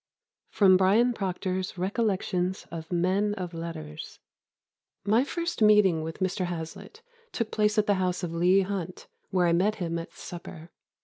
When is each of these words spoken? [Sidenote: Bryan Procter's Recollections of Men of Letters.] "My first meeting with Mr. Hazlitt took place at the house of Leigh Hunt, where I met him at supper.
[Sidenote: 0.51 0.77
Bryan 0.79 1.13
Procter's 1.13 1.77
Recollections 1.77 2.65
of 2.71 2.91
Men 2.91 3.35
of 3.35 3.53
Letters.] 3.53 4.17
"My 5.05 5.23
first 5.23 5.61
meeting 5.61 6.01
with 6.01 6.17
Mr. 6.21 6.45
Hazlitt 6.45 7.03
took 7.31 7.51
place 7.51 7.77
at 7.77 7.85
the 7.85 7.93
house 8.01 8.23
of 8.23 8.33
Leigh 8.33 8.61
Hunt, 8.61 9.05
where 9.29 9.45
I 9.45 9.53
met 9.53 9.75
him 9.75 9.99
at 9.99 10.11
supper. 10.11 10.71